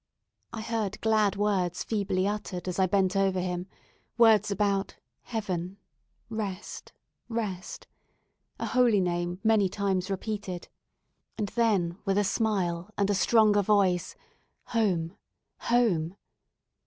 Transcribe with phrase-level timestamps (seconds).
[0.51, 3.67] I heard glad words feebly uttered as I bent over him
[4.17, 5.77] words about "Heaven
[6.27, 6.91] rest
[7.29, 7.85] rest"
[8.57, 10.69] a holy Name many times repeated;
[11.37, 14.15] and then with a smile and a stronger voice,
[14.69, 15.15] "Home!
[15.59, 16.15] home!"